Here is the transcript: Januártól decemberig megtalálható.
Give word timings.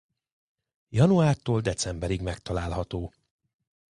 Januártól 0.89 1.61
decemberig 1.61 2.21
megtalálható. 2.21 3.13